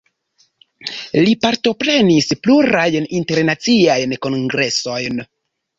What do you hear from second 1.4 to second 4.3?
partoprenis plurajn internaciajn